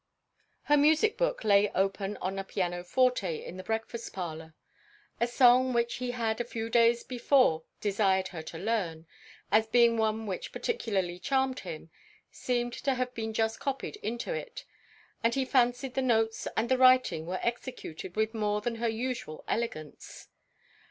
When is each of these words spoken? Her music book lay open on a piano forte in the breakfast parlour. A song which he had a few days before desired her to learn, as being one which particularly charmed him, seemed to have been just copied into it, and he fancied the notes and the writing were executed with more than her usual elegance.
Her 0.63 0.77
music 0.77 1.15
book 1.15 1.43
lay 1.43 1.69
open 1.75 2.17
on 2.17 2.39
a 2.39 2.43
piano 2.43 2.83
forte 2.83 3.45
in 3.45 3.57
the 3.57 3.63
breakfast 3.63 4.11
parlour. 4.13 4.55
A 5.19 5.27
song 5.27 5.73
which 5.73 5.97
he 5.97 6.09
had 6.09 6.41
a 6.41 6.43
few 6.43 6.71
days 6.71 7.03
before 7.03 7.65
desired 7.81 8.29
her 8.29 8.41
to 8.41 8.57
learn, 8.57 9.05
as 9.51 9.67
being 9.67 9.97
one 9.97 10.25
which 10.25 10.51
particularly 10.51 11.19
charmed 11.19 11.59
him, 11.59 11.91
seemed 12.31 12.73
to 12.73 12.95
have 12.95 13.13
been 13.13 13.31
just 13.31 13.59
copied 13.59 13.97
into 13.97 14.33
it, 14.33 14.65
and 15.23 15.35
he 15.35 15.45
fancied 15.45 15.93
the 15.93 16.01
notes 16.01 16.47
and 16.57 16.67
the 16.69 16.79
writing 16.79 17.27
were 17.27 17.39
executed 17.43 18.15
with 18.15 18.33
more 18.33 18.59
than 18.59 18.77
her 18.77 18.89
usual 18.89 19.43
elegance. 19.47 20.29